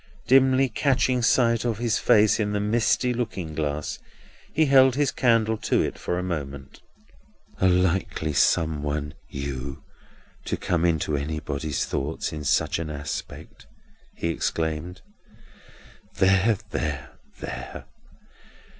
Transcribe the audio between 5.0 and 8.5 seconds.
candle to it for a moment. "A likely